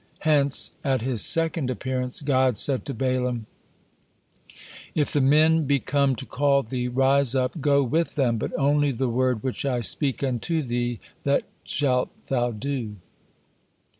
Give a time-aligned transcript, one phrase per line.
[0.21, 3.45] Hence, at His second appearance, God said to Balaam,
[4.95, 8.91] "If the men be come to call thee, rise up, go with them; but only
[8.91, 12.95] the word which I speak unto thee, that shalt thou do."